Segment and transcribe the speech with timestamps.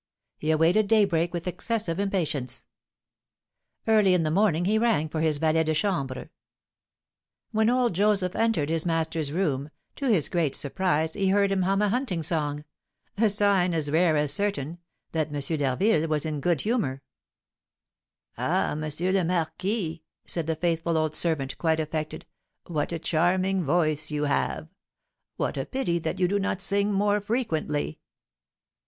[0.39, 2.65] He awaited daybreak with excessive impatience.
[3.87, 6.31] Early in the morning he rang for his valet de chambre.
[7.51, 11.83] When old Joseph entered his master's room, to his great surprise he heard him hum
[11.83, 12.65] a hunting song,
[13.15, 14.79] a sign, as rare as certain,
[15.11, 15.57] that M.
[15.59, 17.03] d'Harville was in good humour.
[18.39, 18.81] "Ah, M.
[18.81, 22.25] le Marquis," said the faithful old servant, quite affected,
[22.65, 24.67] "what a charming voice you have!
[25.35, 27.99] What a pity that you do not sing more frequently!"